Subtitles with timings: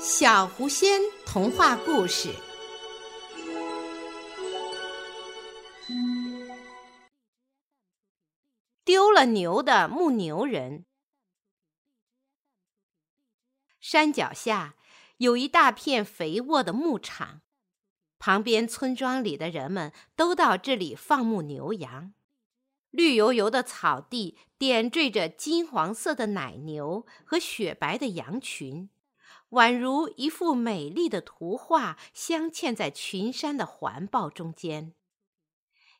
[0.00, 2.32] 小狐仙童话故事：
[8.84, 10.86] 丢了牛的牧牛人。
[13.80, 14.76] 山脚下
[15.16, 17.42] 有一大片肥沃的牧场，
[18.20, 22.14] 旁边村庄里的人们都到这里放牧牛羊。
[22.90, 28.88] 绿油油的草地点缀着金黄色的奶牛和雪白的羊群。
[29.50, 34.92] 宛如一幅美丽的图画，镶嵌在群山的环抱中间。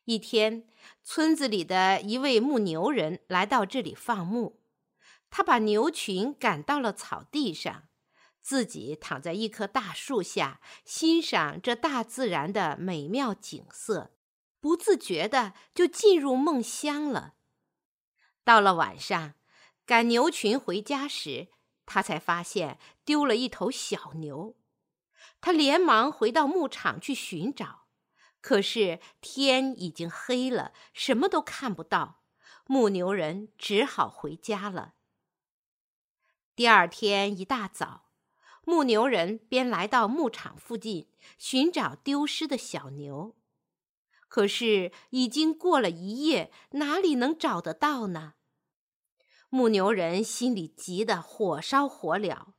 [0.05, 0.67] 一天，
[1.03, 4.61] 村子里的一位牧牛人来到这里放牧，
[5.29, 7.89] 他把牛群赶到了草地上，
[8.41, 14.11] 自己躺在一棵大树下，欣赏这大自然的美妙景色，
[14.59, 17.33] 不自觉的就进入梦乡了。
[18.43, 19.33] 到了晚上，
[19.85, 21.47] 赶牛群回家时。
[21.91, 24.55] 他才发现丢了一头小牛，
[25.41, 27.87] 他连忙回到牧场去寻找，
[28.41, 32.21] 可是天已经黑了，什么都看不到。
[32.67, 34.93] 牧牛人只好回家了。
[36.55, 38.11] 第二天一大早，
[38.63, 43.35] 牧牛人便来到牧场附近寻找丢失的小牛，
[44.27, 48.35] 可是已经过了一夜，哪里能找得到呢？
[49.49, 52.53] 牧牛人心里急得火烧火燎，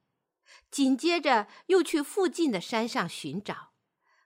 [0.71, 3.71] 紧接着又去附近的山上寻找，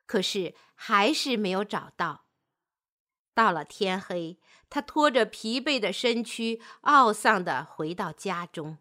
[0.06, 2.24] 可是还是没有找到。
[3.34, 4.38] 到了天黑，
[4.70, 8.78] 他拖着疲惫的身躯，懊丧地回到家中。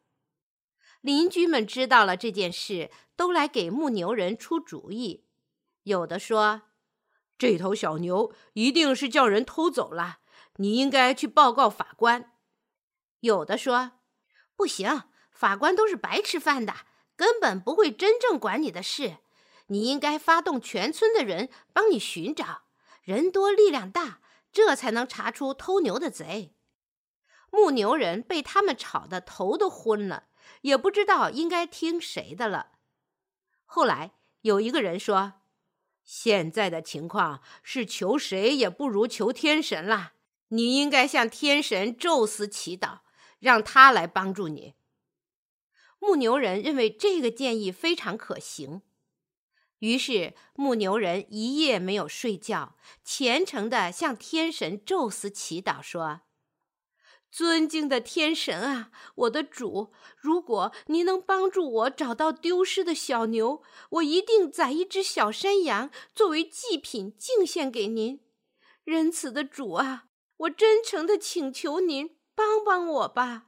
[1.01, 5.25] 邻居们知道了这件事，都来给牧牛人出主意。
[5.83, 6.61] 有的说
[7.37, 10.19] ：“这头小牛一定是叫人偷走了，
[10.57, 12.31] 你应该去报告法官。”
[13.23, 13.93] 有的说
[14.55, 16.73] ：“不行，法官都是白吃饭的，
[17.15, 19.19] 根本不会真正管你的事。
[19.67, 22.63] 你应该发动全村的人帮你寻找，
[23.01, 24.19] 人多力量大，
[24.51, 26.53] 这才能查出偷牛的贼。”
[27.49, 30.25] 牧牛人被他们吵得头都昏了，
[30.63, 32.71] 也不知道应该听谁的了。
[33.63, 35.35] 后来有一个人说
[36.03, 40.13] ：“现在的情况是求谁也不如求天神了，
[40.49, 42.99] 你应该向天神宙斯祈祷。”
[43.43, 44.73] 让他来帮助你。
[45.99, 48.81] 牧牛人认为这个建议非常可行，
[49.79, 56.21] 于是牧牛人一夜没有睡觉，虔诚地向天神宙斯祈祷说
[57.29, 68.21] ：“尊敬的天神啊，我的主，如果您能帮助我找到丢失的小牛，我一定宰一只小山羊作为祭品敬献给您。
[68.85, 70.05] 仁慈的主啊，
[70.37, 73.47] 我真诚地请求您。”帮帮我吧！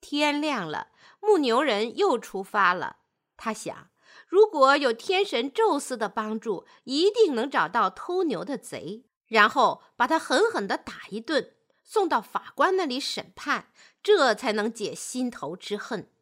[0.00, 0.88] 天亮了，
[1.20, 2.98] 牧牛人又出发了。
[3.36, 3.90] 他想，
[4.28, 13.72] 如果有天神宙斯的帮助，一定能找到偷牛的贼，然后把他狠狠地打一顿，送到法官那里审判，
[14.02, 16.12] 这才能解心头之恨。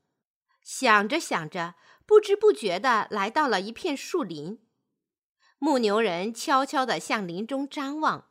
[0.63, 1.75] 想着想着，
[2.07, 4.67] 不知不觉地来到了一片树林。
[5.59, 8.31] 牧牛人悄悄地向林中张望。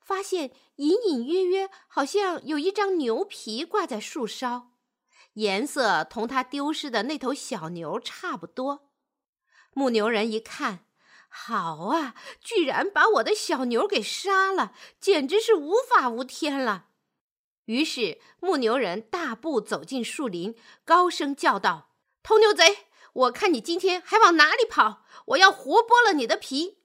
[0.00, 4.72] 发现隐隐约约，好像有一张牛皮挂在树梢，
[5.34, 8.90] 颜色同他丢失的那头小牛差不多。
[9.72, 10.86] 牧牛人一看，
[11.28, 16.86] 好啊，居然把我的小牛给杀了，简直是无法无天了。
[17.66, 21.92] 于是牧牛人大步走进树林，高声叫道
[22.24, 25.04] ：“偷牛贼，我看你今天还往哪里跑！
[25.26, 26.78] 我要活剥了你的皮！”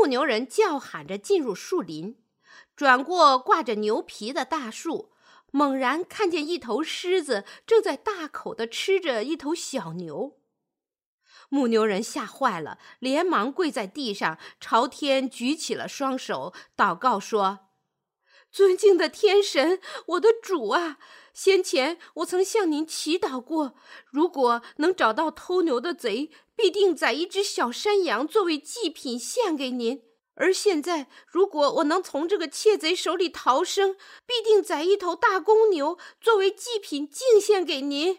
[0.00, 2.22] 牧牛人叫喊着进入树林，
[2.76, 5.10] 转过挂着牛皮的大树，
[5.50, 10.38] 猛然看见一头狮子正在大口地吃着一头小牛。
[11.48, 17.60] 牧牛人吓坏了，连忙跪在地上，朝天举起了双手，祷告说。
[18.52, 20.98] 尊敬的天神，我的主啊！
[21.40, 23.76] 先前我曾向您祈祷过，
[24.10, 30.02] 如果能找到偷牛的贼，必定宰一只小山羊作为祭品献给您。
[30.34, 33.94] 而现在，如果我能从这个窃贼手里逃生，
[34.26, 38.18] 必定宰一头大公牛作为祭品敬献给您。